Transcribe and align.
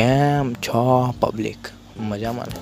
કેમ 0.00 0.54
છો 0.54 1.14
પબ્લિક? 1.20 1.68
મજામાં 2.00 2.46
ને? 2.46 2.58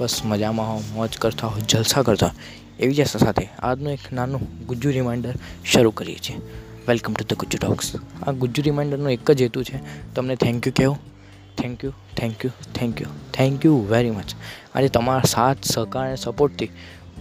બસ 0.00 0.20
મજામાં 0.24 0.66
હો 0.66 0.82
મોજ 0.92 1.18
કરતા 1.18 1.46
હો 1.46 1.60
જલસા 1.60 2.02
કરતા 2.02 2.34
એવી 2.80 2.94
જ 2.94 3.00
આશા 3.00 3.18
સાથે, 3.18 3.48
આજનું 3.58 3.92
એક 3.92 4.12
નાનું 4.12 4.66
ગુજ્જુ 4.66 4.90
રિમાઇન્ડર 4.90 5.34
શરૂ 5.64 5.90
કરીએ 5.90 6.18
છીએ. 6.18 6.36
Welcome 6.88 7.14
to 7.14 7.24
the 7.24 7.38
Gujju 7.38 7.58
talks 7.58 7.92
આ 8.26 8.32
ગુજ્જુ 8.32 8.62
રિમાઇન્ડરનો 8.62 9.10
એક 9.10 9.30
જ 9.30 9.42
હેતુ 9.42 9.62
છે, 9.62 9.80
તમને 10.14 10.36
થેન્ક 10.36 10.66
યુ 10.66 10.72
કહેવું. 10.76 10.98
Thank 11.58 11.84
you 11.84 11.92
thank 12.16 12.44
you 12.44 12.50
thank 12.74 13.00
you 13.00 13.06
thank 13.34 13.64
you 13.64 13.86
very 13.90 14.10
much 14.10 14.34
આજે 14.74 14.88
તમારા 14.88 15.22
સાથ, 15.22 15.56
સહકાર 15.62 16.06
અને 16.06 16.16
સપોર્ટથી 16.16 16.68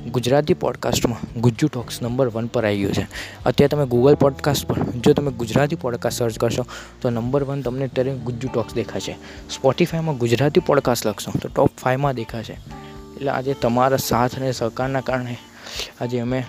ગુજરાતી 0.06 0.54
પોડકાસ્ટમાં 0.54 1.42
ગુજ્જુ 1.42 1.68
ટોક્સ 1.68 2.02
નંબર 2.02 2.28
વન 2.28 2.48
પર 2.48 2.66
આવી 2.66 2.78
ગયું 2.78 2.94
છે. 2.94 3.08
અત્યારે 3.46 3.68
તમે 3.68 3.86
ગૂગલ 3.86 4.16
પોડકાસ્ટ 4.16 4.68
પર, 4.68 4.84
જો 4.84 5.14
તમે 5.14 5.32
ગુજરાતી 5.32 5.76
પોડકાસ્ટ 5.76 6.18
સર્ચ 6.18 6.40
કરશો, 6.40 6.66
તો 7.02 7.10
નંબર 7.10 7.44
વન 7.44 7.62
તમને 7.62 7.86
અત્યારે 7.86 8.16
ગુજ્જુ 8.16 8.48
ટોક્સ 8.54 8.74
દેખાશે. 8.74 9.16
સ્પોટિફાઈમાં 9.50 10.18
ગુજરાતી 10.18 10.60
પોડકાસ્ટ 10.60 11.08
લખશો, 11.08 11.32
તો 11.42 11.50
ટોપ 11.50 11.70
ફાઇવમાં 11.84 12.16
દેખાશે. 12.16 12.54
એટલે 13.16 13.30
આજે 13.30 13.54
તમારા 13.54 13.98
સાથ 13.98 14.36
અને 14.36 14.52
સહકારના 14.52 15.02
કારણે 15.02 15.38
આજે 16.02 16.20
અમે 16.20 16.44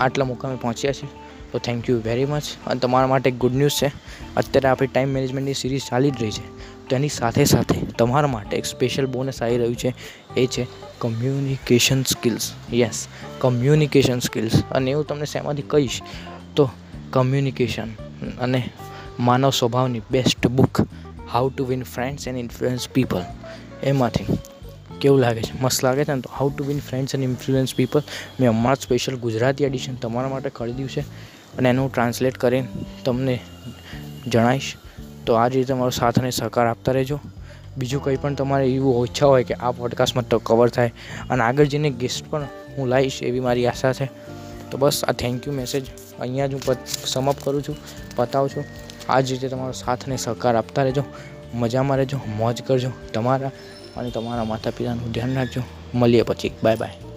આટલા 0.00 0.24
મુકામે 0.24 0.56
પહોંચ્યા 0.56 0.92
છીએ. 0.92 1.27
તો 1.52 1.58
થેન્ક 1.58 1.90
યુ 1.90 2.00
વેરી 2.04 2.24
મચ 2.24 2.42
અને 2.66 2.80
તમારા 2.80 3.06
માટે 3.06 3.30
ગુડ 3.30 3.54
ન્યૂઝ 3.54 3.70
છે. 3.70 3.92
અત્યારે 4.36 4.68
આપણી 4.68 4.88
ટાઈમ 4.88 5.08
મેનેજમેન્ટની 5.08 5.54
સિરીઝ 5.54 5.82
ચાલી 5.90 6.10
જ 6.10 6.22
રહી 6.22 6.30
છે. 6.30 6.46
તેની 6.88 7.08
સાથે 7.08 7.44
સાથે 7.44 7.80
તમારા 7.98 8.28
માટે 8.28 8.56
એક 8.56 8.64
સ્પેશિયલ 8.64 9.06
બોનસ 9.06 9.42
આવી 9.42 9.58
રહ્યું 9.58 9.76
છે. 9.76 9.94
એ 10.36 10.46
છે 10.46 10.66
communication 10.98 12.02
skills 12.02 12.52
yes 12.72 13.08
communication 13.38 14.18
skills 14.18 14.62
અને 14.70 14.90
એવું 14.90 15.06
તમને 15.06 15.24
શેમાંથી 15.24 15.62
કહીશ 15.62 16.02
તો 16.56 16.70
કમ્યુનિકેશન 17.10 17.94
અને 18.40 18.70
માનવ 19.20 19.50
સ્વભાવની 19.50 20.00
best 20.10 20.46
book 20.46 20.80
how 21.32 21.50
to 21.50 21.64
win 21.64 21.82
friends 21.82 22.28
and 22.28 22.38
influence 22.38 22.88
people 22.88 23.22
એમાંથી 23.82 24.26
કેવું 25.00 25.18
લાગે 25.18 25.42
છે? 25.42 25.62
મસ્ત 25.62 25.84
લાગે 25.84 26.04
છે 26.04 26.14
ને 26.14 26.20
તો? 26.20 26.30
How 26.38 26.50
to 26.56 26.64
win 26.64 26.80
friends 26.80 27.14
and 27.14 27.24
influence 27.24 27.74
people 27.74 28.02
મેં 28.40 28.50
હમણાં 28.50 28.74
સ્પેશિયલ 28.74 29.18
ગુજરાતી 29.18 29.64
એડિશન 29.64 29.94
તમારા 29.94 30.28
માટે 30.28 30.50
ખરીદ્યું 30.50 30.88
છે. 30.88 31.04
અને 31.58 31.68
એનું 31.68 31.92
ટ્રાન્સલેટ 31.92 32.38
કરીને 32.38 32.68
તમને 33.04 33.40
જણાવીશ 34.26 34.76
તો 35.26 35.34
આ 35.34 35.48
જ 35.48 35.56
રીતે 35.56 35.74
મારો 35.74 35.90
સાથ 35.90 36.18
અને 36.18 36.30
સહકાર 36.30 36.66
આપતા 36.66 36.92
રહેજો. 36.92 37.20
બીજું 37.76 38.04
કંઈ 38.04 38.16
પણ 38.16 38.34
તમારે 38.34 38.66
એવું 38.66 39.06
ઈચ્છા 39.06 39.26
હોય 39.26 39.44
કે 39.44 39.54
આ 39.54 39.70
પોડકાસ્ટમાં 39.70 40.28
તો 40.28 40.38
કવર 40.38 40.68
થાય 40.68 40.92
અને 41.30 41.42
આગળ 41.42 41.64
જઈને 41.64 41.90
ગેસ્ટ 41.90 42.30
પણ 42.30 42.46
હું 42.78 42.88
લાવીશ 42.88 43.22
એવી 43.22 43.40
મારી 43.40 43.66
આશા 43.66 43.92
છે. 43.92 44.10
તો 44.70 44.78
બસ 44.78 45.04
આ 45.04 45.12
થેન્ક 45.12 45.46
યુ 45.46 45.54
મેસેજ 45.54 45.86
અહીંયા 46.20 46.46
જ 46.46 46.54
હું 46.54 46.76
સમઅપ 47.06 47.36
કરું 47.44 47.62
છું. 47.62 47.76
પતાવું 48.16 48.48
છું. 48.48 48.64
આ 49.08 49.20
જ 49.20 49.32
રીતે 49.32 49.48
તમારો 49.48 49.72
સાથ 49.72 50.04
અને 50.06 50.16
સહકાર 50.16 50.56
આપતા 50.56 50.82
રહેજો. 50.82 51.04
મજામાં 51.54 51.96
રહેજો. 51.96 52.20
મોજ 52.36 52.62
કરજો 52.62 52.90
તમારા 53.14 53.50
અને 53.96 54.10
તમારા 54.10 54.44
માતા 54.44 54.70
પિતાનું 54.70 55.12
ધ્યાન 55.12 55.34
રાખજો. 55.34 55.62
મળીએ 55.94 56.22
પછી. 56.22 56.52
Bye 56.62 56.76
bye 56.76 57.07